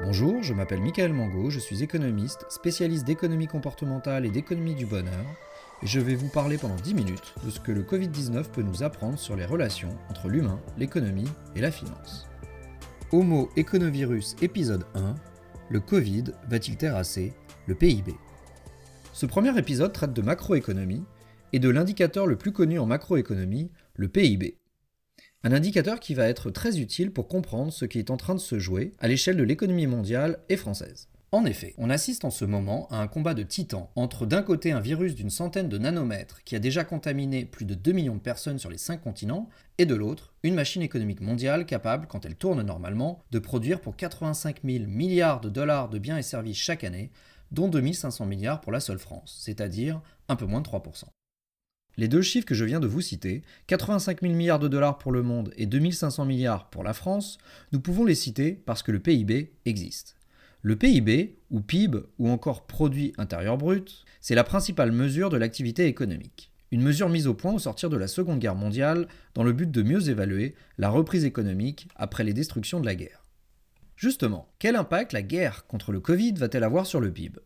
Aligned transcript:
Bonjour, 0.00 0.44
je 0.44 0.54
m'appelle 0.54 0.80
Michael 0.80 1.12
Mango, 1.12 1.50
je 1.50 1.58
suis 1.58 1.82
économiste, 1.82 2.46
spécialiste 2.50 3.04
d'économie 3.04 3.48
comportementale 3.48 4.26
et 4.26 4.30
d'économie 4.30 4.76
du 4.76 4.86
bonheur, 4.86 5.26
et 5.82 5.88
je 5.88 5.98
vais 5.98 6.14
vous 6.14 6.28
parler 6.28 6.56
pendant 6.56 6.76
10 6.76 6.94
minutes 6.94 7.34
de 7.44 7.50
ce 7.50 7.58
que 7.58 7.72
le 7.72 7.82
Covid-19 7.82 8.44
peut 8.52 8.62
nous 8.62 8.84
apprendre 8.84 9.18
sur 9.18 9.34
les 9.34 9.44
relations 9.44 9.88
entre 10.08 10.28
l'humain, 10.28 10.60
l'économie 10.76 11.28
et 11.56 11.60
la 11.60 11.72
finance. 11.72 12.28
Homo 13.10 13.50
Econovirus 13.58 14.36
épisode 14.40 14.84
1 14.94 15.16
Le 15.68 15.80
Covid 15.80 16.26
va-t-il 16.48 16.76
terrasser 16.76 17.32
le 17.66 17.74
PIB 17.74 18.14
Ce 19.12 19.26
premier 19.26 19.58
épisode 19.58 19.92
traite 19.92 20.12
de 20.12 20.22
macroéconomie 20.22 21.02
et 21.52 21.58
de 21.58 21.70
l'indicateur 21.70 22.28
le 22.28 22.36
plus 22.36 22.52
connu 22.52 22.78
en 22.78 22.86
macroéconomie, 22.86 23.72
le 23.96 24.06
PIB. 24.06 24.58
Un 25.44 25.52
indicateur 25.52 26.00
qui 26.00 26.14
va 26.14 26.28
être 26.28 26.50
très 26.50 26.80
utile 26.80 27.12
pour 27.12 27.28
comprendre 27.28 27.72
ce 27.72 27.84
qui 27.84 28.00
est 28.00 28.10
en 28.10 28.16
train 28.16 28.34
de 28.34 28.40
se 28.40 28.58
jouer 28.58 28.92
à 28.98 29.06
l'échelle 29.06 29.36
de 29.36 29.44
l'économie 29.44 29.86
mondiale 29.86 30.40
et 30.48 30.56
française. 30.56 31.08
En 31.30 31.44
effet, 31.44 31.74
on 31.78 31.90
assiste 31.90 32.24
en 32.24 32.30
ce 32.30 32.44
moment 32.44 32.88
à 32.90 32.96
un 32.96 33.06
combat 33.06 33.34
de 33.34 33.44
titans 33.44 33.88
entre 33.94 34.26
d'un 34.26 34.42
côté 34.42 34.72
un 34.72 34.80
virus 34.80 35.14
d'une 35.14 35.30
centaine 35.30 35.68
de 35.68 35.78
nanomètres 35.78 36.42
qui 36.42 36.56
a 36.56 36.58
déjà 36.58 36.82
contaminé 36.82 37.44
plus 37.44 37.66
de 37.66 37.74
2 37.74 37.92
millions 37.92 38.16
de 38.16 38.20
personnes 38.20 38.58
sur 38.58 38.70
les 38.70 38.78
5 38.78 39.00
continents, 39.00 39.48
et 39.76 39.86
de 39.86 39.94
l'autre, 39.94 40.32
une 40.42 40.54
machine 40.54 40.82
économique 40.82 41.20
mondiale 41.20 41.66
capable, 41.66 42.08
quand 42.08 42.24
elle 42.26 42.34
tourne 42.34 42.62
normalement, 42.62 43.22
de 43.30 43.38
produire 43.38 43.80
pour 43.80 43.94
85 43.94 44.62
000 44.64 44.86
milliards 44.88 45.40
de 45.40 45.50
dollars 45.50 45.88
de 45.88 46.00
biens 46.00 46.18
et 46.18 46.22
services 46.22 46.56
chaque 46.56 46.82
année, 46.82 47.12
dont 47.52 47.68
2500 47.68 48.26
milliards 48.26 48.60
pour 48.60 48.72
la 48.72 48.80
seule 48.80 48.98
France, 48.98 49.38
c'est-à-dire 49.40 50.00
un 50.28 50.34
peu 50.34 50.46
moins 50.46 50.62
de 50.62 50.68
3%. 50.68 51.04
Les 51.98 52.06
deux 52.06 52.22
chiffres 52.22 52.46
que 52.46 52.54
je 52.54 52.64
viens 52.64 52.78
de 52.78 52.86
vous 52.86 53.00
citer, 53.00 53.42
85 53.66 54.20
000 54.22 54.32
milliards 54.32 54.60
de 54.60 54.68
dollars 54.68 54.98
pour 54.98 55.10
le 55.10 55.24
monde 55.24 55.52
et 55.56 55.66
2500 55.66 56.26
milliards 56.26 56.70
pour 56.70 56.84
la 56.84 56.94
France, 56.94 57.38
nous 57.72 57.80
pouvons 57.80 58.04
les 58.04 58.14
citer 58.14 58.52
parce 58.52 58.84
que 58.84 58.92
le 58.92 59.00
PIB 59.00 59.50
existe. 59.64 60.14
Le 60.62 60.76
PIB, 60.76 61.38
ou 61.50 61.60
PIB, 61.60 61.98
ou 62.20 62.28
encore 62.28 62.68
produit 62.68 63.14
intérieur 63.18 63.58
brut, 63.58 64.04
c'est 64.20 64.36
la 64.36 64.44
principale 64.44 64.92
mesure 64.92 65.28
de 65.28 65.36
l'activité 65.36 65.86
économique. 65.86 66.52
Une 66.70 66.82
mesure 66.82 67.08
mise 67.08 67.26
au 67.26 67.34
point 67.34 67.52
au 67.52 67.58
sortir 67.58 67.90
de 67.90 67.96
la 67.96 68.06
Seconde 68.06 68.38
Guerre 68.38 68.54
mondiale 68.54 69.08
dans 69.34 69.42
le 69.42 69.52
but 69.52 69.68
de 69.68 69.82
mieux 69.82 70.08
évaluer 70.08 70.54
la 70.78 70.90
reprise 70.90 71.24
économique 71.24 71.88
après 71.96 72.22
les 72.22 72.32
destructions 72.32 72.78
de 72.78 72.86
la 72.86 72.94
guerre. 72.94 73.24
Justement, 73.96 74.46
quel 74.60 74.76
impact 74.76 75.12
la 75.12 75.22
guerre 75.22 75.66
contre 75.66 75.90
le 75.90 75.98
Covid 75.98 76.34
va-t-elle 76.34 76.62
avoir 76.62 76.86
sur 76.86 77.00
le 77.00 77.10
PIB 77.10 77.40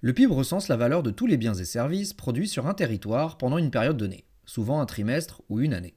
le 0.00 0.12
PIB 0.12 0.32
recense 0.32 0.68
la 0.68 0.76
valeur 0.76 1.02
de 1.02 1.10
tous 1.10 1.26
les 1.26 1.36
biens 1.36 1.54
et 1.54 1.64
services 1.64 2.12
produits 2.12 2.46
sur 2.46 2.68
un 2.68 2.74
territoire 2.74 3.36
pendant 3.36 3.58
une 3.58 3.72
période 3.72 3.96
donnée, 3.96 4.26
souvent 4.44 4.80
un 4.80 4.86
trimestre 4.86 5.42
ou 5.48 5.58
une 5.58 5.74
année. 5.74 5.96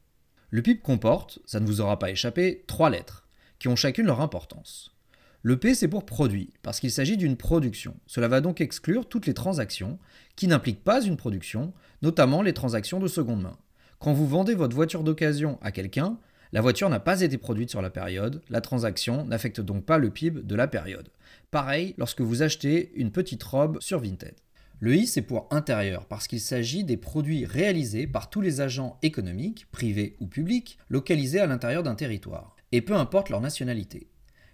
Le 0.50 0.64
PIB 0.64 0.82
comporte, 0.82 1.38
ça 1.46 1.60
ne 1.60 1.68
vous 1.68 1.82
aura 1.82 2.00
pas 2.00 2.10
échappé, 2.10 2.64
trois 2.66 2.90
lettres, 2.90 3.28
qui 3.60 3.68
ont 3.68 3.76
chacune 3.76 4.08
leur 4.08 4.22
importance. 4.22 4.96
Le 5.44 5.58
P 5.58 5.76
c'est 5.76 5.88
pour 5.88 6.08
produit, 6.08 6.52
parce 6.64 6.80
qu'il 6.80 6.90
s'agit 6.90 7.16
d'une 7.16 7.38
production. 7.38 7.96
Cela 8.08 8.28
va 8.28 8.42
donc 8.42 8.60
exclure 8.60 9.08
toutes 9.08 9.28
les 9.28 9.36
transactions 9.36 10.00
qui 10.36 10.48
n'impliquent 10.48 10.84
pas 10.84 11.04
une 11.04 11.18
production, 11.18 11.72
notamment 12.02 12.42
les 12.42 12.54
transactions 12.54 13.00
de 13.00 13.08
seconde 13.08 13.44
main. 13.44 13.58
Quand 14.00 14.14
vous 14.14 14.28
vendez 14.28 14.56
votre 14.56 14.76
voiture 14.76 15.04
d'occasion 15.04 15.60
à 15.62 15.72
quelqu'un, 15.72 16.18
la 16.54 16.62
voiture 16.62 16.90
n'a 16.90 17.00
pas 17.00 17.22
été 17.22 17.38
produite 17.38 17.70
sur 17.70 17.84
la 17.84 17.92
période, 17.92 18.42
la 18.50 18.62
transaction 18.62 19.26
n'affecte 19.26 19.62
donc 19.62 19.86
pas 19.86 20.00
le 20.00 20.10
PIB 20.10 20.42
de 20.42 20.56
la 20.56 20.68
période. 20.68 21.10
Pareil 21.52 21.96
lorsque 21.98 22.22
vous 22.22 22.44
achetez 22.44 22.94
une 22.96 23.12
petite 23.12 23.44
robe 23.44 23.78
sur 23.82 24.00
Vinted. 24.00 24.36
Le 24.80 24.96
I, 24.96 25.06
c'est 25.06 25.22
pour 25.22 25.48
intérieur, 25.52 26.06
parce 26.06 26.26
qu'il 26.28 26.40
s'agit 26.40 26.86
des 26.86 26.96
produits 26.96 27.46
réalisés 27.46 28.08
par 28.08 28.30
tous 28.30 28.40
les 28.40 28.62
agents 28.62 28.98
économiques, 29.04 29.68
privés 29.70 30.16
ou 30.22 30.28
publics, 30.28 30.80
localisés 30.90 31.42
à 31.42 31.48
l'intérieur 31.48 31.84
d'un 31.84 31.94
territoire, 31.94 32.56
et 32.72 32.82
peu 32.82 32.96
importe 32.96 33.30
leur 33.30 33.42
nationalité. 33.42 34.08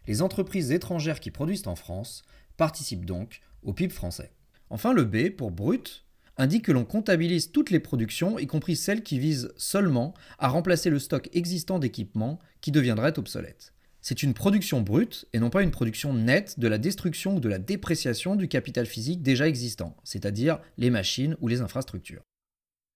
Les 0.08 0.24
entreprises 0.24 0.72
étrangères 0.72 1.20
qui 1.20 1.30
produisent 1.30 1.68
en 1.68 1.76
France 1.76 2.24
participent 2.58 3.06
donc 3.06 3.42
au 3.62 3.74
PIB 3.74 3.94
français. 3.94 4.32
Enfin, 4.72 4.92
le 4.92 5.06
B, 5.06 5.30
pour 5.30 5.52
brut, 5.52 6.04
indique 6.36 6.66
que 6.66 6.72
l'on 6.72 6.84
comptabilise 6.84 7.52
toutes 7.52 7.70
les 7.70 7.80
productions, 7.80 8.40
y 8.40 8.48
compris 8.48 8.76
celles 8.76 9.04
qui 9.04 9.20
visent 9.20 9.54
seulement 9.56 10.16
à 10.40 10.48
remplacer 10.48 10.90
le 10.90 11.00
stock 11.00 11.30
existant 11.34 11.78
d'équipements 11.78 12.40
qui 12.60 12.72
deviendrait 12.72 13.20
obsolète. 13.20 13.72
C'est 14.10 14.24
une 14.24 14.34
production 14.34 14.80
brute 14.80 15.26
et 15.34 15.40
non 15.40 15.50
pas 15.50 15.64
une 15.64 15.72
production 15.72 16.14
nette 16.14 16.62
de 16.62 16.70
la 16.70 16.78
destruction 16.78 17.36
ou 17.36 17.40
de 17.42 17.50
la 17.50 17.60
dépréciation 17.60 18.38
du 18.38 18.48
capital 18.48 18.86
physique 18.86 19.22
déjà 19.22 19.50
existant, 19.50 19.98
c'est-à-dire 20.06 20.62
les 20.78 20.90
machines 20.90 21.36
ou 21.42 21.50
les 21.50 21.60
infrastructures. 21.60 22.22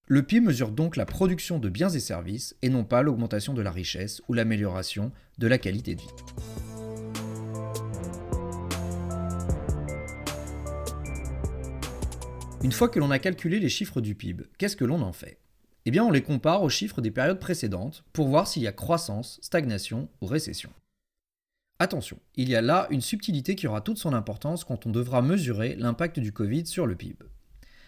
Le 0.08 0.24
PIB 0.24 0.46
mesure 0.46 0.72
donc 0.72 0.96
la 0.96 1.06
production 1.06 1.60
de 1.60 1.68
biens 1.68 1.90
et 1.90 2.00
services 2.00 2.56
et 2.62 2.70
non 2.70 2.86
pas 2.86 3.02
l'augmentation 3.02 3.54
de 3.54 3.62
la 3.62 3.72
richesse 3.72 4.22
ou 4.30 4.34
l'amélioration 4.34 5.12
de 5.38 5.48
la 5.48 5.58
qualité 5.58 5.96
de 5.96 6.00
vie. 6.00 6.08
Une 12.64 12.72
fois 12.72 12.88
que 12.88 13.00
l'on 13.00 13.12
a 13.12 13.20
calculé 13.20 13.60
les 13.60 13.68
chiffres 13.68 14.00
du 14.00 14.16
PIB, 14.16 14.46
qu'est-ce 14.58 14.78
que 14.78 14.86
l'on 14.86 15.02
en 15.02 15.12
fait? 15.12 15.40
Eh 15.84 15.92
bien, 15.92 16.06
on 16.06 16.12
les 16.12 16.24
compare 16.24 16.64
aux 16.64 16.70
chiffres 16.70 17.02
des 17.02 17.12
périodes 17.12 17.42
précédentes 17.42 18.06
pour 18.14 18.30
voir 18.30 18.48
s'il 18.48 18.62
y 18.64 18.68
a 18.68 18.72
croissance, 18.72 19.40
stagnation 19.42 20.08
ou 20.22 20.28
récession. 20.28 20.72
Attention, 21.81 22.19
il 22.36 22.47
y 22.47 22.56
a 22.56 22.62
là 22.62 22.86
une 22.92 23.02
subtilité 23.02 23.56
qui 23.56 23.66
aura 23.66 23.81
toute 23.81 23.97
son 23.97 24.14
importance 24.14 24.64
quand 24.64 24.86
on 24.86 24.92
devra 24.92 25.24
mesurer 25.24 25.75
l'impact 25.80 26.19
du 26.19 26.31
Covid 26.31 26.68
sur 26.68 26.86
le 26.86 26.96
PIB. 26.96 27.25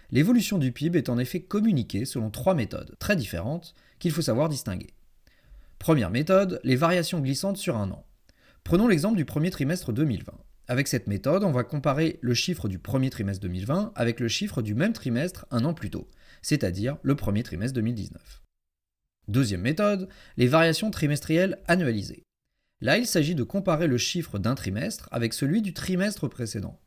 L'évolution 0.09 0.57
du 0.57 0.71
PIB 0.71 0.97
est 0.97 1.09
en 1.09 1.19
effet 1.19 1.41
communiquée 1.41 2.05
selon 2.05 2.31
trois 2.31 2.55
méthodes 2.55 2.95
très 2.97 3.15
différentes 3.15 3.75
qu'il 3.99 4.09
faut 4.09 4.23
savoir 4.23 4.49
distinguer. 4.49 4.95
Première 5.77 6.09
méthode, 6.09 6.59
les 6.63 6.75
variations 6.75 7.19
glissantes 7.19 7.57
sur 7.57 7.77
un 7.77 7.91
an. 7.91 8.03
Prenons 8.63 8.87
l'exemple 8.87 9.15
du 9.15 9.25
premier 9.25 9.51
trimestre 9.51 9.93
2020. 9.93 10.33
Avec 10.67 10.87
cette 10.87 11.05
méthode, 11.05 11.43
on 11.43 11.51
va 11.51 11.63
comparer 11.63 12.17
le 12.21 12.33
chiffre 12.33 12.67
du 12.67 12.79
premier 12.79 13.11
trimestre 13.11 13.43
2020 13.43 13.91
avec 13.93 14.19
le 14.19 14.27
chiffre 14.27 14.63
du 14.63 14.73
même 14.73 14.93
trimestre 14.93 15.45
un 15.51 15.65
an 15.65 15.75
plus 15.75 15.91
tôt, 15.91 16.09
c'est-à-dire 16.41 16.97
le 17.03 17.13
premier 17.13 17.43
trimestre 17.43 17.75
2019. 17.75 18.41
Deuxième 19.27 19.61
méthode, 19.61 20.09
les 20.35 20.47
variations 20.47 20.89
trimestrielles 20.89 21.59
annualisées. 21.67 22.23
Là, 22.83 22.97
il 22.97 23.07
s'agit 23.07 23.33
de 23.33 23.43
comparer 23.43 23.87
le 23.87 23.97
chiffre 23.97 24.39
d'un 24.39 24.55
trimestre 24.55 25.07
avec 25.13 25.33
celui 25.33 25.61
du 25.61 25.73
trimestre 25.73 26.27
précédent. 26.27 26.77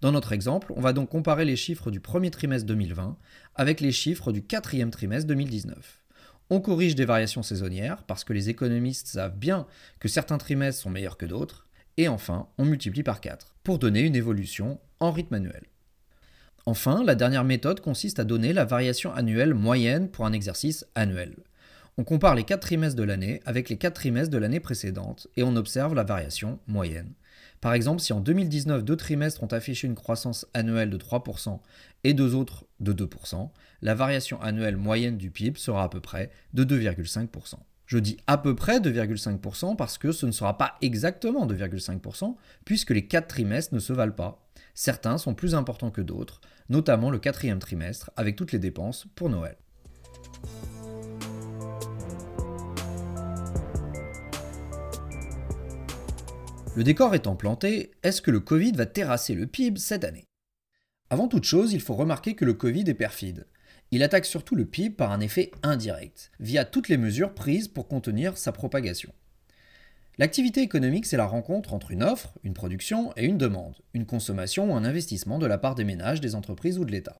Dans 0.00 0.10
notre 0.10 0.32
exemple, 0.32 0.72
on 0.74 0.80
va 0.80 0.92
donc 0.92 1.08
comparer 1.08 1.44
les 1.44 1.54
chiffres 1.54 1.92
du 1.92 2.00
premier 2.00 2.32
trimestre 2.32 2.66
2020 2.66 3.16
avec 3.54 3.80
les 3.80 3.92
chiffres 3.92 4.32
du 4.32 4.42
quatrième 4.42 4.90
trimestre 4.90 5.28
2019. 5.28 6.02
On 6.50 6.60
corrige 6.60 6.96
des 6.96 7.04
variations 7.04 7.44
saisonnières 7.44 8.02
parce 8.02 8.24
que 8.24 8.32
les 8.32 8.48
économistes 8.48 9.06
savent 9.06 9.38
bien 9.38 9.68
que 10.00 10.08
certains 10.08 10.38
trimestres 10.38 10.82
sont 10.82 10.90
meilleurs 10.90 11.16
que 11.16 11.26
d'autres, 11.26 11.68
et 11.96 12.08
enfin, 12.08 12.48
on 12.58 12.64
multiplie 12.64 13.04
par 13.04 13.20
4 13.20 13.54
pour 13.62 13.78
donner 13.78 14.00
une 14.00 14.16
évolution 14.16 14.80
en 14.98 15.12
rythme 15.12 15.34
annuel. 15.34 15.62
Enfin, 16.66 17.04
la 17.04 17.14
dernière 17.14 17.44
méthode 17.44 17.80
consiste 17.80 18.18
à 18.18 18.24
donner 18.24 18.52
la 18.52 18.64
variation 18.64 19.14
annuelle 19.14 19.54
moyenne 19.54 20.08
pour 20.10 20.26
un 20.26 20.32
exercice 20.32 20.84
annuel. 20.96 21.36
On 21.98 22.04
compare 22.04 22.34
les 22.34 22.44
4 22.44 22.60
trimestres 22.60 22.98
de 22.98 23.02
l'année 23.02 23.40
avec 23.46 23.70
les 23.70 23.78
4 23.78 23.94
trimestres 23.94 24.30
de 24.30 24.36
l'année 24.36 24.60
précédente 24.60 25.28
et 25.34 25.42
on 25.42 25.56
observe 25.56 25.94
la 25.94 26.04
variation 26.04 26.58
moyenne. 26.66 27.14
Par 27.62 27.72
exemple, 27.72 28.02
si 28.02 28.12
en 28.12 28.20
2019 28.20 28.84
deux 28.84 28.96
trimestres 28.96 29.42
ont 29.42 29.46
affiché 29.46 29.86
une 29.86 29.94
croissance 29.94 30.46
annuelle 30.52 30.90
de 30.90 30.98
3% 30.98 31.58
et 32.04 32.12
deux 32.12 32.34
autres 32.34 32.66
de 32.80 32.92
2%, 32.92 33.48
la 33.80 33.94
variation 33.94 34.38
annuelle 34.42 34.76
moyenne 34.76 35.16
du 35.16 35.30
PIB 35.30 35.58
sera 35.58 35.84
à 35.84 35.88
peu 35.88 36.00
près 36.00 36.30
de 36.52 36.64
2,5%. 36.64 37.54
Je 37.86 37.96
dis 37.96 38.18
à 38.26 38.36
peu 38.36 38.54
près 38.54 38.78
2,5% 38.78 39.74
parce 39.76 39.96
que 39.96 40.12
ce 40.12 40.26
ne 40.26 40.32
sera 40.32 40.58
pas 40.58 40.76
exactement 40.82 41.46
2,5% 41.46 42.36
puisque 42.66 42.90
les 42.90 43.06
4 43.06 43.26
trimestres 43.26 43.74
ne 43.74 43.80
se 43.80 43.94
valent 43.94 44.12
pas. 44.12 44.46
Certains 44.74 45.16
sont 45.16 45.34
plus 45.34 45.54
importants 45.54 45.90
que 45.90 46.02
d'autres, 46.02 46.42
notamment 46.68 47.10
le 47.10 47.18
quatrième 47.18 47.58
trimestre 47.58 48.10
avec 48.16 48.36
toutes 48.36 48.52
les 48.52 48.58
dépenses 48.58 49.06
pour 49.14 49.30
Noël. 49.30 49.56
Le 56.76 56.84
décor 56.84 57.14
étant 57.14 57.36
planté, 57.36 57.92
est-ce 58.02 58.20
que 58.20 58.30
le 58.30 58.38
Covid 58.38 58.72
va 58.72 58.84
terrasser 58.84 59.34
le 59.34 59.46
PIB 59.46 59.80
cette 59.80 60.04
année? 60.04 60.26
Avant 61.08 61.26
toute 61.26 61.44
chose, 61.44 61.72
il 61.72 61.80
faut 61.80 61.94
remarquer 61.94 62.34
que 62.34 62.44
le 62.44 62.52
Covid 62.52 62.84
est 62.86 62.92
perfide. 62.92 63.46
Il 63.92 64.02
attaque 64.02 64.26
surtout 64.26 64.54
le 64.56 64.66
PIB 64.66 64.94
par 64.94 65.10
un 65.10 65.20
effet 65.20 65.52
indirect, 65.62 66.32
via 66.38 66.66
toutes 66.66 66.90
les 66.90 66.98
mesures 66.98 67.32
prises 67.32 67.68
pour 67.68 67.88
contenir 67.88 68.36
sa 68.36 68.52
propagation. 68.52 69.10
L'activité 70.18 70.60
économique, 70.60 71.06
c'est 71.06 71.16
la 71.16 71.24
rencontre 71.24 71.72
entre 71.72 71.92
une 71.92 72.02
offre, 72.02 72.34
une 72.42 72.52
production 72.52 73.10
et 73.16 73.24
une 73.24 73.38
demande, 73.38 73.76
une 73.94 74.04
consommation 74.04 74.70
ou 74.70 74.74
un 74.74 74.84
investissement 74.84 75.38
de 75.38 75.46
la 75.46 75.56
part 75.56 75.76
des 75.76 75.84
ménages, 75.84 76.20
des 76.20 76.34
entreprises 76.34 76.78
ou 76.78 76.84
de 76.84 76.92
l'État. 76.92 77.16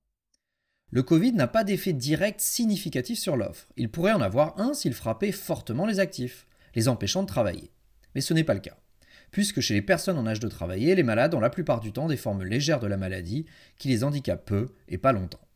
Le 0.90 1.02
Covid 1.02 1.32
n'a 1.32 1.48
pas 1.48 1.64
d'effet 1.64 1.94
direct 1.94 2.42
significatif 2.42 3.18
sur 3.18 3.38
l'offre. 3.38 3.68
Il 3.78 3.90
pourrait 3.90 4.12
en 4.12 4.20
avoir 4.20 4.60
un 4.60 4.74
s'il 4.74 4.92
frappait 4.92 5.32
fortement 5.32 5.86
les 5.86 5.98
actifs, 5.98 6.46
les 6.74 6.88
empêchant 6.88 7.22
de 7.22 7.28
travailler. 7.28 7.70
Mais 8.14 8.20
ce 8.20 8.34
n'est 8.34 8.44
pas 8.44 8.54
le 8.54 8.60
cas, 8.60 8.76
puisque 9.30 9.60
chez 9.60 9.74
les 9.74 9.82
personnes 9.82 10.18
en 10.18 10.26
âge 10.26 10.40
de 10.40 10.48
travailler, 10.48 10.94
les 10.94 11.02
malades 11.02 11.34
ont 11.34 11.40
la 11.40 11.50
plupart 11.50 11.80
du 11.80 11.92
temps 11.92 12.08
des 12.08 12.16
formes 12.16 12.44
légères 12.44 12.80
de 12.80 12.86
la 12.86 12.96
maladie 12.96 13.46
qui 13.78 13.88
les 13.88 14.04
handicapent 14.04 14.46
peu 14.46 14.68
et 14.88 14.98
pas 14.98 15.12
longtemps. 15.12 15.46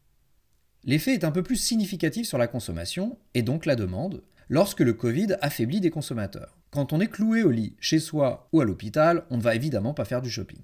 L'effet 0.84 1.12
est 1.12 1.25
un 1.25 1.31
peu 1.31 1.43
plus 1.43 1.56
significatif 1.56 2.26
sur 2.26 2.38
la 2.38 2.46
consommation, 2.46 3.19
et 3.34 3.43
donc 3.43 3.67
la 3.67 3.76
demande. 3.76 4.22
lorsque 4.49 4.81
le 4.81 4.94
Covid 4.94 5.37
affaiblit 5.43 5.81
des 5.81 5.90
consommateurs. 5.90 6.58
Quand 6.70 6.93
on 6.93 7.00
est 7.00 7.06
cloué 7.06 7.44
au 7.44 7.50
lit, 7.50 7.76
chez 7.78 8.00
soi 8.00 8.49
ou 8.52 8.61
à 8.61 8.64
l'hôpital, 8.64 9.25
on 9.31 9.37
ne 9.37 9.43
va 9.43 9.55
évidemment 9.55 9.94
pas 9.94 10.05
faire 10.05 10.22
du 10.22 10.31
shopping. 10.31 10.61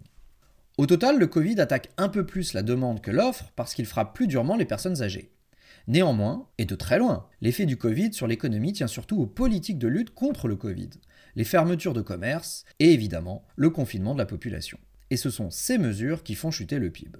Au 0.76 0.86
total, 0.86 1.18
le 1.18 1.26
Covid 1.26 1.60
attaque 1.60 1.90
un 1.96 2.08
peu 2.08 2.26
plus 2.26 2.52
la 2.52 2.62
demande 2.62 3.00
que 3.00 3.10
l'offre 3.10 3.52
parce 3.54 3.74
qu'il 3.74 3.86
frappe 3.86 4.14
plus 4.14 4.26
durement 4.26 4.56
les 4.56 4.64
personnes 4.64 5.02
âgées. 5.02 5.30
Néanmoins, 5.88 6.48
et 6.58 6.64
de 6.64 6.74
très 6.74 6.98
loin, 6.98 7.28
l'effet 7.40 7.64
du 7.64 7.76
Covid 7.76 8.12
sur 8.12 8.26
l'économie 8.26 8.72
tient 8.72 8.88
surtout 8.88 9.20
aux 9.20 9.26
politiques 9.26 9.78
de 9.78 9.88
lutte 9.88 10.14
contre 10.14 10.48
le 10.48 10.56
Covid, 10.56 10.90
les 11.36 11.44
fermetures 11.44 11.92
de 11.92 12.00
commerce 12.00 12.64
et 12.80 12.92
évidemment 12.92 13.44
le 13.54 13.70
confinement 13.70 14.14
de 14.14 14.18
la 14.18 14.26
population. 14.26 14.78
Et 15.10 15.16
ce 15.16 15.30
sont 15.30 15.50
ces 15.50 15.78
mesures 15.78 16.24
qui 16.24 16.34
font 16.34 16.50
chuter 16.50 16.78
le 16.78 16.90
PIB. 16.90 17.18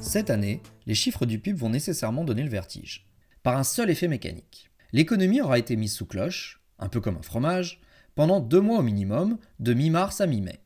Cette 0.00 0.30
année, 0.30 0.62
les 0.86 0.94
chiffres 0.94 1.26
du 1.26 1.38
PIB 1.38 1.58
vont 1.58 1.70
nécessairement 1.70 2.24
donner 2.24 2.42
le 2.42 2.48
vertige, 2.48 3.06
par 3.42 3.56
un 3.56 3.64
seul 3.64 3.90
effet 3.90 4.08
mécanique. 4.08 4.70
L'économie 4.92 5.40
aura 5.40 5.58
été 5.58 5.76
mise 5.76 5.92
sous 5.92 6.06
cloche, 6.06 6.62
un 6.78 6.88
peu 6.88 7.00
comme 7.00 7.16
un 7.16 7.22
fromage, 7.22 7.80
pendant 8.14 8.40
deux 8.40 8.60
mois 8.60 8.78
au 8.78 8.82
minimum, 8.82 9.38
de 9.60 9.74
mi-mars 9.74 10.20
à 10.20 10.26
mi-mai. 10.26 10.60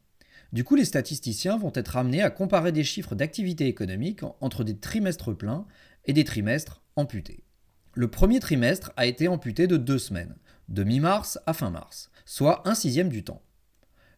Du 0.53 0.65
coup, 0.65 0.75
les 0.75 0.85
statisticiens 0.85 1.57
vont 1.57 1.73
être 1.75 1.97
amenés 1.97 2.23
à 2.23 2.31
comparer 2.31 2.73
des 2.73 2.85
chiffres 2.85 3.15
d'activité 3.15 3.67
économique 3.67 4.21
entre 4.41 4.65
des 4.65 4.77
trimestres 4.77 5.35
pleins 5.35 5.67
et 6.05 6.13
des 6.13 6.25
trimestres 6.25 6.83
amputés. 6.97 7.45
Le 7.95 8.09
premier 8.09 8.41
trimestre 8.41 8.93
a 8.97 9.07
été 9.07 9.29
amputé 9.29 9.67
de 9.67 9.77
deux 9.77 9.99
semaines, 9.99 10.37
de 10.69 10.85
mi-mars 10.85 11.39
à 11.47 11.53
fin 11.53 11.71
mars, 11.71 12.11
soit 12.25 12.67
un 12.69 12.75
sixième 12.75 13.09
du 13.09 13.25
temps. 13.25 13.43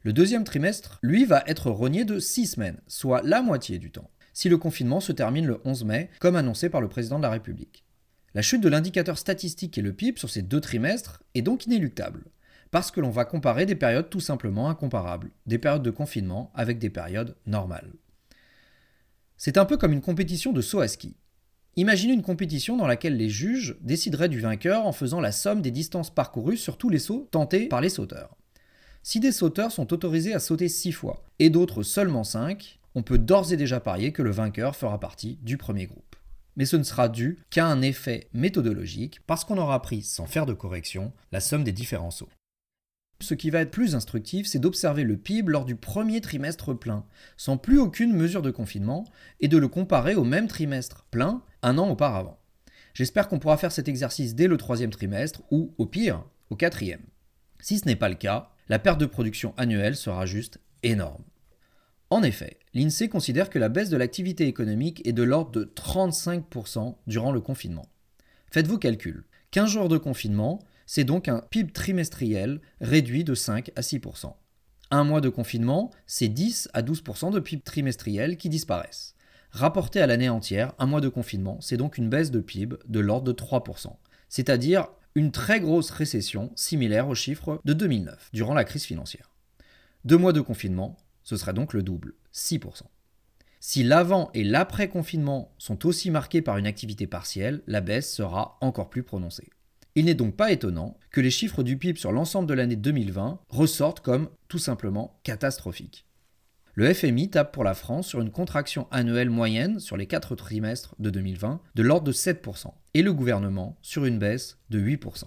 Le 0.02 0.12
deuxième 0.12 0.44
trimestre, 0.44 0.98
lui, 1.02 1.24
va 1.24 1.42
être 1.46 1.70
rogné 1.70 2.04
de 2.04 2.18
six 2.18 2.46
semaines, 2.46 2.80
soit 2.86 3.22
la 3.22 3.42
moitié 3.42 3.78
du 3.78 3.90
temps 3.90 4.10
si 4.34 4.48
le 4.48 4.58
confinement 4.58 5.00
se 5.00 5.12
termine 5.12 5.46
le 5.46 5.60
11 5.64 5.84
mai, 5.84 6.10
comme 6.18 6.36
annoncé 6.36 6.68
par 6.68 6.82
le 6.82 6.88
président 6.88 7.16
de 7.16 7.22
la 7.22 7.30
République. 7.30 7.84
La 8.34 8.42
chute 8.42 8.60
de 8.60 8.68
l'indicateur 8.68 9.16
statistique 9.16 9.78
et 9.78 9.82
le 9.82 9.94
PIB 9.94 10.18
sur 10.18 10.28
ces 10.28 10.42
deux 10.42 10.60
trimestres 10.60 11.22
est 11.34 11.42
donc 11.42 11.66
inéluctable, 11.66 12.24
parce 12.72 12.90
que 12.90 13.00
l'on 13.00 13.10
va 13.10 13.24
comparer 13.24 13.64
des 13.64 13.76
périodes 13.76 14.10
tout 14.10 14.20
simplement 14.20 14.68
incomparables, 14.68 15.30
des 15.46 15.58
périodes 15.58 15.84
de 15.84 15.90
confinement 15.90 16.50
avec 16.54 16.80
des 16.80 16.90
périodes 16.90 17.36
normales. 17.46 17.92
C'est 19.36 19.56
un 19.56 19.64
peu 19.64 19.76
comme 19.76 19.92
une 19.92 20.00
compétition 20.00 20.52
de 20.52 20.60
saut 20.60 20.80
à 20.80 20.88
ski. 20.88 21.16
Imaginez 21.76 22.12
une 22.12 22.22
compétition 22.22 22.76
dans 22.76 22.86
laquelle 22.86 23.16
les 23.16 23.28
juges 23.28 23.76
décideraient 23.80 24.28
du 24.28 24.40
vainqueur 24.40 24.86
en 24.86 24.92
faisant 24.92 25.20
la 25.20 25.32
somme 25.32 25.60
des 25.60 25.72
distances 25.72 26.14
parcourues 26.14 26.56
sur 26.56 26.78
tous 26.78 26.88
les 26.88 27.00
sauts 27.00 27.28
tentés 27.32 27.66
par 27.66 27.80
les 27.80 27.88
sauteurs. 27.88 28.36
Si 29.02 29.18
des 29.18 29.32
sauteurs 29.32 29.72
sont 29.72 29.92
autorisés 29.92 30.34
à 30.34 30.38
sauter 30.38 30.68
6 30.68 30.92
fois 30.92 31.24
et 31.40 31.50
d'autres 31.50 31.82
seulement 31.82 32.22
5, 32.22 32.78
on 32.94 33.02
peut 33.02 33.18
d'ores 33.18 33.52
et 33.52 33.56
déjà 33.56 33.80
parier 33.80 34.12
que 34.12 34.22
le 34.22 34.30
vainqueur 34.30 34.76
fera 34.76 35.00
partie 35.00 35.38
du 35.42 35.56
premier 35.56 35.86
groupe. 35.86 36.14
Mais 36.56 36.64
ce 36.64 36.76
ne 36.76 36.84
sera 36.84 37.08
dû 37.08 37.38
qu'à 37.50 37.66
un 37.66 37.82
effet 37.82 38.28
méthodologique 38.32 39.20
parce 39.26 39.44
qu'on 39.44 39.58
aura 39.58 39.82
pris, 39.82 40.02
sans 40.02 40.26
faire 40.26 40.46
de 40.46 40.52
correction, 40.52 41.12
la 41.32 41.40
somme 41.40 41.64
des 41.64 41.72
différents 41.72 42.12
sauts. 42.12 42.30
Ce 43.20 43.34
qui 43.34 43.50
va 43.50 43.60
être 43.60 43.70
plus 43.70 43.94
instructif, 43.94 44.46
c'est 44.46 44.58
d'observer 44.58 45.02
le 45.02 45.16
PIB 45.16 45.50
lors 45.50 45.64
du 45.64 45.76
premier 45.76 46.20
trimestre 46.20 46.76
plein, 46.76 47.04
sans 47.36 47.56
plus 47.56 47.78
aucune 47.78 48.12
mesure 48.12 48.42
de 48.42 48.50
confinement, 48.50 49.04
et 49.40 49.48
de 49.48 49.56
le 49.56 49.68
comparer 49.68 50.14
au 50.14 50.24
même 50.24 50.48
trimestre 50.48 51.06
plein 51.10 51.42
un 51.64 51.78
an 51.78 51.88
auparavant. 51.88 52.38
J'espère 52.92 53.26
qu'on 53.26 53.40
pourra 53.40 53.56
faire 53.56 53.72
cet 53.72 53.88
exercice 53.88 54.36
dès 54.36 54.46
le 54.46 54.56
troisième 54.56 54.90
trimestre, 54.90 55.42
ou 55.50 55.74
au 55.78 55.86
pire, 55.86 56.24
au 56.50 56.56
quatrième. 56.56 57.02
Si 57.60 57.78
ce 57.78 57.86
n'est 57.86 57.96
pas 57.96 58.08
le 58.08 58.14
cas, 58.14 58.50
la 58.68 58.78
perte 58.78 59.00
de 59.00 59.06
production 59.06 59.54
annuelle 59.56 59.96
sera 59.96 60.26
juste 60.26 60.60
énorme. 60.82 61.24
En 62.10 62.22
effet, 62.22 62.58
l'INSEE 62.74 63.08
considère 63.08 63.50
que 63.50 63.58
la 63.58 63.68
baisse 63.68 63.88
de 63.88 63.96
l'activité 63.96 64.46
économique 64.46 65.04
est 65.06 65.12
de 65.12 65.22
l'ordre 65.22 65.50
de 65.50 65.64
35% 65.64 66.96
durant 67.06 67.32
le 67.32 67.40
confinement. 67.40 67.86
Faites 68.52 68.68
vos 68.68 68.78
calculs. 68.78 69.24
15 69.50 69.70
jours 69.70 69.88
de 69.88 69.98
confinement, 69.98 70.60
c'est 70.86 71.04
donc 71.04 71.28
un 71.28 71.40
PIB 71.40 71.72
trimestriel 71.72 72.60
réduit 72.80 73.24
de 73.24 73.34
5 73.34 73.72
à 73.74 73.80
6%. 73.80 74.34
Un 74.90 75.04
mois 75.04 75.20
de 75.20 75.28
confinement, 75.28 75.90
c'est 76.06 76.28
10 76.28 76.68
à 76.74 76.82
12% 76.82 77.32
de 77.32 77.40
PIB 77.40 77.62
trimestriel 77.62 78.36
qui 78.36 78.48
disparaissent. 78.48 79.14
Rapporté 79.54 80.00
à 80.00 80.08
l'année 80.08 80.28
entière, 80.28 80.72
un 80.80 80.86
mois 80.86 81.00
de 81.00 81.08
confinement, 81.08 81.58
c'est 81.60 81.76
donc 81.76 81.96
une 81.96 82.08
baisse 82.08 82.32
de 82.32 82.40
PIB 82.40 82.74
de 82.88 82.98
l'ordre 82.98 83.32
de 83.32 83.40
3%, 83.40 83.86
c'est-à-dire 84.28 84.88
une 85.14 85.30
très 85.30 85.60
grosse 85.60 85.90
récession 85.90 86.50
similaire 86.56 87.06
aux 87.06 87.14
chiffres 87.14 87.60
de 87.64 87.72
2009, 87.72 88.30
durant 88.32 88.54
la 88.54 88.64
crise 88.64 88.82
financière. 88.82 89.30
Deux 90.04 90.18
mois 90.18 90.32
de 90.32 90.40
confinement, 90.40 90.96
ce 91.22 91.36
serait 91.36 91.52
donc 91.52 91.72
le 91.72 91.84
double, 91.84 92.14
6%. 92.34 92.82
Si 93.60 93.84
l'avant 93.84 94.28
et 94.34 94.42
l'après-confinement 94.42 95.54
sont 95.56 95.86
aussi 95.86 96.10
marqués 96.10 96.42
par 96.42 96.58
une 96.58 96.66
activité 96.66 97.06
partielle, 97.06 97.62
la 97.68 97.80
baisse 97.80 98.12
sera 98.12 98.58
encore 98.60 98.90
plus 98.90 99.04
prononcée. 99.04 99.50
Il 99.94 100.06
n'est 100.06 100.14
donc 100.14 100.34
pas 100.34 100.50
étonnant 100.50 100.98
que 101.12 101.20
les 101.20 101.30
chiffres 101.30 101.62
du 101.62 101.78
PIB 101.78 101.96
sur 101.96 102.10
l'ensemble 102.10 102.48
de 102.48 102.54
l'année 102.54 102.74
2020 102.74 103.38
ressortent 103.50 104.00
comme 104.00 104.30
tout 104.48 104.58
simplement 104.58 105.20
catastrophiques. 105.22 106.06
Le 106.76 106.92
FMI 106.92 107.30
tape 107.30 107.52
pour 107.52 107.62
la 107.62 107.74
France 107.74 108.08
sur 108.08 108.20
une 108.20 108.32
contraction 108.32 108.88
annuelle 108.90 109.30
moyenne 109.30 109.78
sur 109.78 109.96
les 109.96 110.08
4 110.08 110.34
trimestres 110.34 110.96
de 110.98 111.08
2020 111.08 111.60
de 111.76 111.82
l'ordre 111.84 112.08
de 112.08 112.12
7%, 112.12 112.72
et 112.94 113.02
le 113.02 113.12
gouvernement 113.12 113.78
sur 113.80 114.06
une 114.06 114.18
baisse 114.18 114.58
de 114.70 114.80
8%. 114.80 115.22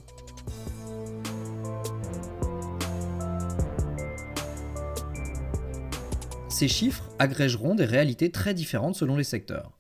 Ces 6.49 6.67
chiffres 6.67 7.09
agrégeront 7.17 7.75
des 7.75 7.85
réalités 7.85 8.29
très 8.29 8.53
différentes 8.53 8.97
selon 8.97 9.15
les 9.15 9.23
secteurs. 9.23 9.71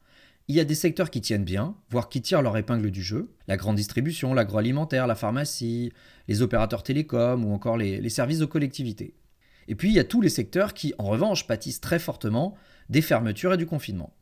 Il 0.47 0.55
y 0.55 0.61
a 0.61 0.63
des 0.63 0.73
secteurs 0.73 1.09
qui 1.09 1.19
tiennent 1.19 1.43
bien, 1.43 1.75
voire 1.89 2.07
qui 2.07 2.21
tirent 2.21 2.41
leur 2.41 2.55
épingle 2.55 2.91
du 2.91 3.03
jeu, 3.03 3.35
la 3.49 3.57
grande 3.57 3.75
distribution, 3.75 4.33
l'agroalimentaire, 4.33 5.05
la 5.05 5.15
pharmacie, 5.15 5.91
les 6.29 6.41
opérateurs 6.41 6.83
télécoms 6.83 7.43
ou 7.43 7.53
encore 7.53 7.75
les, 7.75 8.07
services 8.07 8.39
de 8.39 8.45
collectivité. 8.45 9.15
Et 9.67 9.75
puis 9.75 9.89
il 9.89 9.95
y 9.95 9.99
a 9.99 10.03
tous 10.03 10.21
les 10.21 10.29
secteurs 10.29 10.73
qui, 10.73 10.93
en 10.97 11.05
revanche, 11.05 11.47
pâtissent 11.47 11.81
très 11.81 11.99
fortement 11.99 12.55
des 12.89 13.01
fermetures 13.01 13.53
et 13.53 13.57
du 13.57 13.65
confinement. 13.65 14.13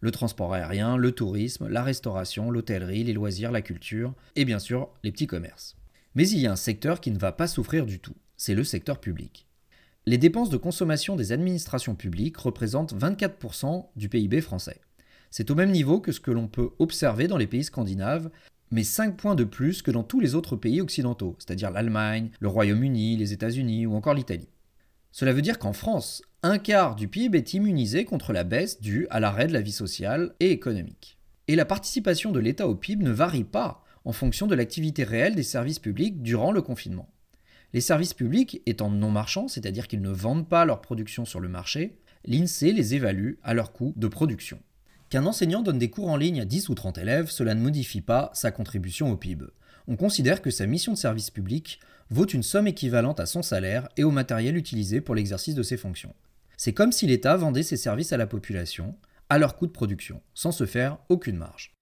Le 0.00 0.10
transport 0.10 0.54
aérien, 0.54 0.96
le 0.96 1.12
tourisme, 1.12 1.68
la 1.68 1.82
restauration, 1.82 2.50
l'hôtellerie, 2.50 3.04
les 3.04 3.12
loisirs, 3.12 3.50
la 3.50 3.62
culture, 3.62 4.14
et 4.36 4.44
bien 4.44 4.58
sûr 4.58 4.90
les 5.02 5.10
petits 5.10 5.26
commerces. 5.26 5.76
Mais 6.14 6.28
il 6.28 6.38
y 6.38 6.46
a 6.46 6.52
un 6.52 6.56
secteur 6.56 7.00
qui 7.00 7.10
ne 7.10 7.18
va 7.18 7.32
pas 7.32 7.48
souffrir 7.48 7.84
du 7.84 7.98
tout, 7.98 8.14
c'est 8.36 8.54
le 8.54 8.64
secteur 8.64 9.00
public. 9.00 9.46
Les 10.06 10.18
dépenses 10.18 10.50
de 10.50 10.56
consommation 10.56 11.16
des 11.16 11.32
administrations 11.32 11.94
publiques 11.94 12.38
représentent 12.38 12.94
24% 12.94 13.88
du 13.96 14.08
PIB 14.08 14.40
français. 14.40 14.80
C'est 15.30 15.50
au 15.50 15.54
même 15.54 15.70
niveau 15.70 16.00
que 16.00 16.12
ce 16.12 16.20
que 16.20 16.30
l'on 16.30 16.48
peut 16.48 16.70
observer 16.78 17.28
dans 17.28 17.36
les 17.36 17.46
pays 17.46 17.64
scandinaves, 17.64 18.30
mais 18.70 18.84
5 18.84 19.16
points 19.16 19.34
de 19.34 19.44
plus 19.44 19.82
que 19.82 19.90
dans 19.90 20.02
tous 20.02 20.20
les 20.20 20.34
autres 20.34 20.56
pays 20.56 20.80
occidentaux, 20.80 21.36
c'est-à-dire 21.38 21.70
l'Allemagne, 21.70 22.30
le 22.40 22.48
Royaume-Uni, 22.48 23.16
les 23.16 23.32
États-Unis 23.32 23.86
ou 23.86 23.94
encore 23.94 24.14
l'Italie. 24.14 24.48
Cela 25.18 25.32
veut 25.32 25.42
dire 25.42 25.58
qu'en 25.58 25.72
France, 25.72 26.22
un 26.44 26.58
quart 26.58 26.94
du 26.94 27.08
PIB 27.08 27.38
est 27.38 27.52
immunisé 27.52 28.04
contre 28.04 28.32
la 28.32 28.44
baisse 28.44 28.80
due 28.80 29.08
à 29.10 29.18
l'arrêt 29.18 29.48
de 29.48 29.52
la 29.52 29.60
vie 29.60 29.72
sociale 29.72 30.32
et 30.38 30.52
économique. 30.52 31.18
Et 31.48 31.56
la 31.56 31.64
participation 31.64 32.30
de 32.30 32.38
l'État 32.38 32.68
au 32.68 32.76
PIB 32.76 33.02
ne 33.02 33.10
varie 33.10 33.42
pas 33.42 33.82
en 34.04 34.12
fonction 34.12 34.46
de 34.46 34.54
l'activité 34.54 35.02
réelle 35.02 35.34
des 35.34 35.42
services 35.42 35.80
publics 35.80 36.22
durant 36.22 36.52
le 36.52 36.62
confinement. 36.62 37.08
Les 37.72 37.80
services 37.80 38.14
publics 38.14 38.62
étant 38.64 38.90
non 38.90 39.10
marchands, 39.10 39.48
c'est-à-dire 39.48 39.88
qu'ils 39.88 40.02
ne 40.02 40.12
vendent 40.12 40.48
pas 40.48 40.64
leur 40.64 40.80
production 40.80 41.24
sur 41.24 41.40
le 41.40 41.48
marché, 41.48 41.98
l'INSEE 42.24 42.72
les 42.72 42.94
évalue 42.94 43.38
à 43.42 43.54
leur 43.54 43.72
coût 43.72 43.94
de 43.96 44.06
production. 44.06 44.60
Qu'un 45.10 45.26
enseignant 45.26 45.62
donne 45.62 45.80
des 45.80 45.90
cours 45.90 46.10
en 46.10 46.16
ligne 46.16 46.42
à 46.42 46.44
10 46.44 46.68
ou 46.68 46.76
30 46.76 46.96
élèves, 46.98 47.28
cela 47.28 47.56
ne 47.56 47.60
modifie 47.60 48.02
pas 48.02 48.30
sa 48.34 48.52
contribution 48.52 49.10
au 49.10 49.16
PIB. 49.16 49.46
On 49.90 49.96
considère 49.96 50.42
que 50.42 50.50
sa 50.50 50.66
mission 50.66 50.92
de 50.92 50.98
service 50.98 51.30
public 51.30 51.80
vaut 52.10 52.26
une 52.26 52.42
somme 52.42 52.66
équivalente 52.66 53.20
à 53.20 53.26
son 53.26 53.40
salaire 53.40 53.88
et 53.96 54.04
au 54.04 54.10
matériel 54.10 54.54
utilisé 54.54 55.00
pour 55.00 55.14
l'exercice 55.14 55.54
de 55.54 55.62
ses 55.62 55.78
fonctions. 55.78 56.14
C'est 56.58 56.74
comme 56.74 56.92
si 56.92 57.06
l'État 57.06 57.36
vendait 57.38 57.62
ses 57.62 57.78
services 57.78 58.12
à 58.12 58.18
la 58.18 58.26
population, 58.26 58.94
à 59.30 59.38
leur 59.38 59.56
coût 59.56 59.66
de 59.66 59.72
production, 59.72 60.20
sans 60.34 60.52
se 60.52 60.66
faire 60.66 60.98
aucune 61.08 61.38
marge. 61.38 61.74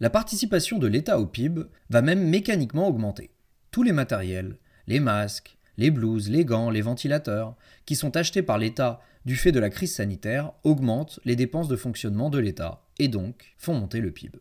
La 0.00 0.10
participation 0.10 0.78
de 0.78 0.86
l'État 0.86 1.18
au 1.18 1.26
PIB 1.26 1.62
va 1.90 2.02
même 2.02 2.28
mécaniquement 2.28 2.86
augmenter. 2.86 3.30
Tous 3.72 3.82
les 3.82 3.92
matériels, 3.92 4.56
les 4.86 5.00
masques, 5.00 5.58
les 5.76 5.90
blouses, 5.90 6.30
les 6.30 6.44
gants, 6.44 6.70
les 6.70 6.82
ventilateurs, 6.82 7.56
qui 7.84 7.96
sont 7.96 8.16
achetés 8.16 8.42
par 8.42 8.58
l'État 8.58 9.00
du 9.24 9.34
fait 9.34 9.52
de 9.52 9.60
la 9.60 9.70
crise 9.70 9.94
sanitaire, 9.94 10.52
augmentent 10.62 11.18
les 11.24 11.34
dépenses 11.34 11.68
de 11.68 11.76
fonctionnement 11.76 12.30
de 12.30 12.38
l'État 12.38 12.84
et 13.00 13.08
donc 13.08 13.54
font 13.58 13.74
monter 13.74 14.00
le 14.00 14.12
PIB. 14.12 14.38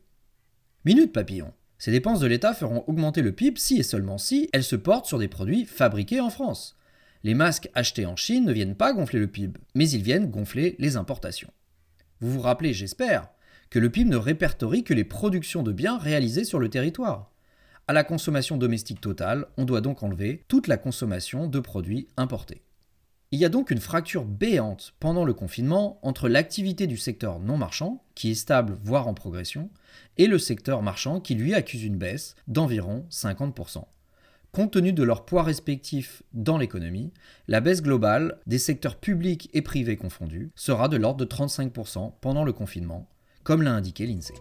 Minute 0.85 1.11
papillon. 1.11 1.53
Ces 1.83 1.91
dépenses 1.91 2.21
de 2.21 2.27
l'État 2.27 2.53
feront 2.53 2.85
augmenter 2.87 3.21
le 3.21 3.33
PIB 3.33 3.59
si 3.59 3.77
et 3.77 3.83
seulement 3.83 4.17
si 4.17 4.49
elles 4.53 4.63
se 4.63 4.77
portent 4.77 5.05
sur 5.05 5.19
des 5.19 5.27
produits 5.27 5.65
fabriqués 5.65 6.21
en 6.21 6.29
France. 6.29 6.77
Les 7.25 7.33
masques 7.33 7.69
achetés 7.73 8.05
en 8.05 8.15
Chine 8.15 8.45
ne 8.45 8.53
viennent 8.53 8.77
pas 8.77 8.93
gonfler 8.93 9.19
le 9.19 9.27
PIB, 9.27 9.59
mais 9.75 9.89
ils 9.89 10.01
viennent 10.01 10.31
gonfler 10.31 10.77
les 10.79 10.95
importations. 10.95 11.51
Vous 12.21 12.31
vous 12.31 12.39
rappelez, 12.39 12.73
j'espère, 12.73 13.27
que 13.69 13.79
le 13.79 13.89
PIB 13.89 14.09
ne 14.09 14.15
répertorie 14.15 14.85
que 14.85 14.93
les 14.93 15.03
productions 15.03 15.61
de 15.61 15.73
biens 15.73 15.97
réalisées 15.97 16.45
sur 16.45 16.57
le 16.57 16.69
territoire. 16.69 17.33
À 17.89 17.91
la 17.91 18.05
consommation 18.05 18.55
domestique 18.55 19.01
totale, 19.01 19.47
on 19.57 19.65
doit 19.65 19.81
donc 19.81 20.03
enlever 20.03 20.45
toute 20.47 20.67
la 20.67 20.77
consommation 20.77 21.47
de 21.47 21.59
produits 21.59 22.07
importés. 22.15 22.61
Il 23.33 23.39
y 23.39 23.45
a 23.45 23.49
donc 23.49 23.71
une 23.71 23.79
fracture 23.79 24.25
béante 24.25 24.93
pendant 24.99 25.25
le 25.25 25.33
confinement 25.33 25.97
entre 26.03 26.29
l'activité 26.29 26.85
du 26.85 26.97
secteur 26.97 27.39
non 27.39 27.57
marchand, 27.57 28.03
qui 28.13 28.29
est 28.29 28.35
stable 28.35 28.77
voire 28.83 29.07
en 29.07 29.15
progression, 29.15 29.71
et 30.19 30.27
le 30.27 30.37
secteur 30.37 30.83
marchand 30.83 31.19
qui 31.19 31.33
lui 31.33 31.55
accuse 31.55 31.83
une 31.83 31.97
baisse 31.97 32.35
d'environ 32.47 33.07
50%. 33.09 33.85
Compte 34.51 34.73
tenu 34.73 34.93
de 34.93 35.01
leur 35.01 35.25
poids 35.25 35.41
respectif 35.41 36.21
dans 36.33 36.59
l'économie, 36.59 37.11
la 37.47 37.59
baisse 37.59 37.81
globale 37.81 38.37
des 38.45 38.59
secteurs 38.59 38.97
publics 38.97 39.49
et 39.53 39.63
privés 39.63 39.97
confondus 39.97 40.51
sera 40.53 40.87
de 40.87 40.97
l'ordre 40.97 41.25
de 41.25 41.25
35% 41.25 42.11
pendant 42.21 42.43
le 42.43 42.53
confinement, 42.53 43.09
comme 43.43 43.63
l'a 43.63 43.73
indiqué 43.73 44.05
l'INSEE. 44.05 44.35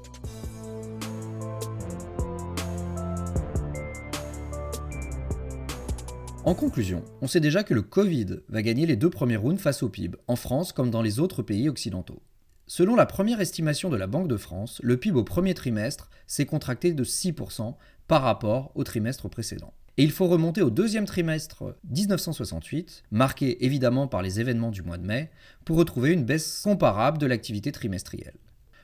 En 6.44 6.56
conclusion, 6.56 7.04
on 7.20 7.28
sait 7.28 7.38
déjà 7.38 7.62
que 7.62 7.72
le 7.72 7.82
Covid 7.82 8.38
va 8.48 8.62
gagner 8.62 8.84
les 8.84 8.96
deux 8.96 9.10
premiers 9.10 9.36
rounds 9.36 9.62
face 9.62 9.84
au 9.84 9.88
PIB, 9.88 10.18
en 10.26 10.34
France 10.34 10.72
comme 10.72 10.90
dans 10.90 11.00
les 11.00 11.20
autres 11.20 11.40
pays 11.40 11.68
occidentaux. 11.68 12.20
Selon 12.66 12.96
la 12.96 13.06
première 13.06 13.40
estimation 13.40 13.90
de 13.90 13.96
la 13.96 14.08
Banque 14.08 14.26
de 14.26 14.36
France, 14.36 14.80
le 14.82 14.96
PIB 14.96 15.20
au 15.20 15.22
premier 15.22 15.54
trimestre 15.54 16.10
s'est 16.26 16.44
contracté 16.44 16.94
de 16.94 17.04
6% 17.04 17.76
par 18.08 18.22
rapport 18.22 18.72
au 18.74 18.82
trimestre 18.82 19.28
précédent. 19.28 19.72
Et 19.98 20.02
il 20.02 20.10
faut 20.10 20.26
remonter 20.26 20.62
au 20.62 20.70
deuxième 20.70 21.04
trimestre 21.04 21.76
1968, 21.88 23.04
marqué 23.12 23.64
évidemment 23.64 24.08
par 24.08 24.20
les 24.20 24.40
événements 24.40 24.72
du 24.72 24.82
mois 24.82 24.98
de 24.98 25.06
mai, 25.06 25.30
pour 25.64 25.76
retrouver 25.76 26.10
une 26.10 26.24
baisse 26.24 26.62
comparable 26.64 27.18
de 27.18 27.26
l'activité 27.26 27.70
trimestrielle. 27.70 28.38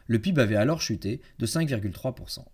Le 0.07 0.21
PIB 0.21 0.41
avait 0.41 0.55
alors 0.55 0.81
chuté 0.81 1.21
de 1.41 1.47
5,3%. 1.47 2.45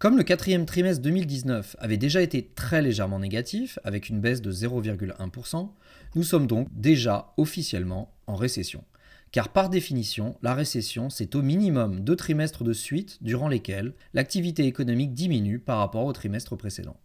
Comme 0.00 0.16
le 0.16 0.24
quatrième 0.24 0.64
trimestre 0.64 1.02
2019 1.02 1.76
avait 1.78 1.98
déjà 1.98 2.22
été 2.22 2.42
très 2.54 2.80
légèrement 2.80 3.18
négatif, 3.18 3.78
avec 3.84 4.08
une 4.08 4.22
baisse 4.22 4.40
de 4.40 4.50
0,1%, 4.50 5.68
nous 6.14 6.22
sommes 6.22 6.46
donc 6.46 6.68
déjà 6.72 7.34
officiellement 7.36 8.10
en 8.26 8.34
récession. 8.34 8.82
Car 9.30 9.50
par 9.50 9.68
définition, 9.68 10.38
la 10.40 10.54
récession, 10.54 11.10
c'est 11.10 11.34
au 11.34 11.42
minimum 11.42 12.00
deux 12.00 12.16
trimestres 12.16 12.64
de 12.64 12.72
suite 12.72 13.18
durant 13.22 13.46
lesquels 13.46 13.92
l'activité 14.14 14.64
économique 14.64 15.12
diminue 15.12 15.58
par 15.58 15.76
rapport 15.76 16.06
au 16.06 16.14
trimestre 16.14 16.56
précédent. 16.56 16.96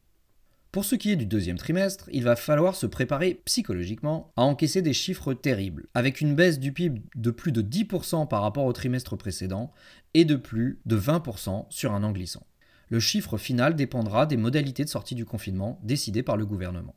Pour 0.71 0.85
ce 0.85 0.95
qui 0.95 1.11
est 1.11 1.17
du 1.17 1.25
deuxième 1.25 1.57
trimestre, 1.57 2.07
il 2.13 2.23
va 2.23 2.37
falloir 2.37 2.75
se 2.75 2.85
préparer 2.85 3.41
psychologiquement 3.43 4.31
à 4.37 4.43
encaisser 4.43 4.81
des 4.81 4.93
chiffres 4.93 5.33
terribles, 5.33 5.87
avec 5.95 6.21
une 6.21 6.33
baisse 6.33 6.59
du 6.59 6.71
PIB 6.71 7.01
de 7.17 7.31
plus 7.31 7.51
de 7.51 7.61
10% 7.61 8.29
par 8.29 8.41
rapport 8.41 8.63
au 8.63 8.71
trimestre 8.71 9.17
précédent 9.17 9.73
et 10.13 10.23
de 10.23 10.37
plus 10.37 10.79
de 10.85 10.97
20% 10.97 11.65
sur 11.69 11.91
un 11.91 12.01
an 12.01 12.13
glissant. 12.13 12.47
Le 12.89 12.99
chiffre 12.99 13.37
final 13.37 13.75
dépendra 13.75 14.25
des 14.25 14.37
modalités 14.37 14.83
de 14.83 14.89
sortie 14.89 15.15
du 15.15 15.25
confinement 15.25 15.79
décidées 15.83 16.23
par 16.23 16.37
le 16.37 16.45
gouvernement. 16.45 16.95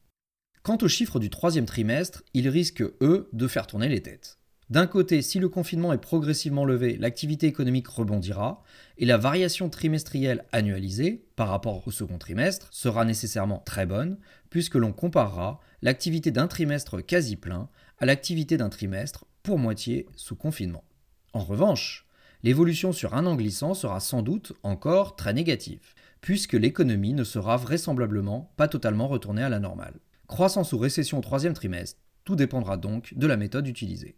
Quant 0.63 0.79
aux 0.83 0.89
chiffres 0.89 1.19
du 1.19 1.31
troisième 1.31 1.67
trimestre, 1.67 2.23
ils 2.35 2.49
risquent, 2.49 2.85
eux, 3.01 3.29
de 3.33 3.49
faire 3.49 3.67
tourner 3.67 3.89
les 3.89 4.03
têtes. 4.03 4.39
D'un 4.71 4.87
côté, 4.87 5.23
si 5.23 5.39
le 5.39 5.49
confinement 5.49 5.95
est 5.95 6.01
progressivement 6.01 6.67
levé, 6.67 6.99
l'activité 6.99 7.47
économique 7.47 7.89
rebondira, 7.89 8.63
et 8.99 9.07
la 9.07 9.17
variation 9.17 9.71
trimestrielle 9.71 10.45
annualisée, 10.53 11.25
par 11.37 11.49
rapport 11.49 11.89
au 11.89 11.91
second 11.91 12.19
trimestre, 12.19 12.69
sera 12.71 13.07
nécessairement 13.07 13.61
très 13.61 13.87
bonne, 13.87 14.19
puisque 14.51 14.75
l'on 14.75 14.93
comparera 14.93 15.61
l'activité 15.81 16.31
d'un 16.31 16.49
trimestre 16.49 17.01
quasi 17.01 17.37
plein 17.37 17.71
à 17.99 18.05
l'activité 18.05 18.59
d'un 18.59 18.69
trimestre 18.69 19.25
pour 19.43 19.59
moitié 19.59 20.07
sous 20.17 20.37
confinement. 20.37 20.85
En 21.33 21.41
revanche, 21.41 22.07
l'évolution 22.43 22.93
sur 22.93 23.15
un 23.15 23.27
an 23.27 23.35
glissant 23.35 23.75
sera 23.75 24.01
sans 24.01 24.23
doute 24.23 24.53
encore 24.63 25.17
très 25.17 25.33
négative, 25.33 25.95
puisque 26.21 26.55
l'économie 26.55 27.15
ne 27.15 27.25
sera 27.25 27.57
vraisemblablement 27.57 28.53
pas 28.57 28.69
totalement 28.69 29.09
retournée 29.09 29.43
à 29.43 29.49
la 29.49 29.61
normale. 29.61 30.01
Croissance 30.27 30.73
ou 30.73 30.79
récession 30.79 31.19
au 31.19 31.23
troisième 31.23 31.55
trimestre, 31.55 32.01
tout 32.25 32.37
dépendra 32.37 32.77
donc 32.77 33.15
de 33.17 33.27
la 33.27 33.37
méthode 33.37 33.67
utilisée. 33.67 34.17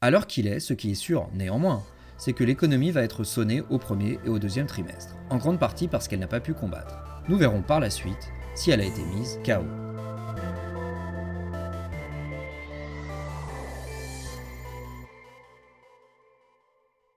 Alors 0.00 0.26
qu'il 0.26 0.46
est, 0.46 0.60
ce 0.60 0.74
qui 0.74 0.90
est 0.90 0.94
sûr 0.94 1.28
néanmoins, 1.32 1.82
c'est 2.18 2.32
que 2.32 2.44
l'économie 2.44 2.90
va 2.90 3.02
être 3.02 3.24
sonnée 3.24 3.62
au 3.70 3.78
premier 3.78 4.18
et 4.24 4.28
au 4.28 4.38
deuxième 4.38 4.66
trimestre, 4.66 5.14
en 5.30 5.38
grande 5.38 5.58
partie 5.58 5.88
parce 5.88 6.08
qu'elle 6.08 6.20
n'a 6.20 6.26
pas 6.26 6.40
pu 6.40 6.54
combattre. 6.54 6.98
Nous 7.28 7.36
verrons 7.36 7.62
par 7.62 7.80
la 7.80 7.90
suite 7.90 8.30
si 8.54 8.70
elle 8.70 8.80
a 8.80 8.84
été 8.84 9.02
mise 9.04 9.38
KO. 9.44 9.85